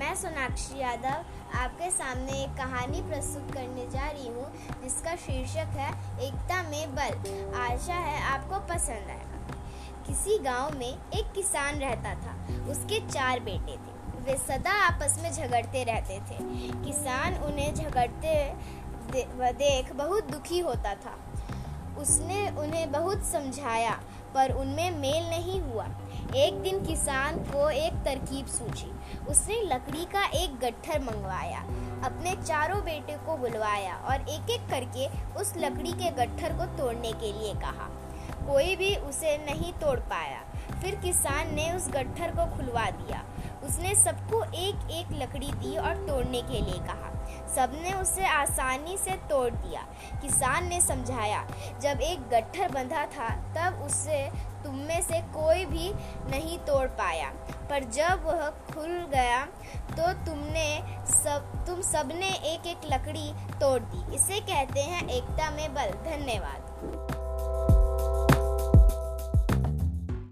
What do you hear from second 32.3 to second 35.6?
चारों बेटे को बुलवाया और एक एक करके उस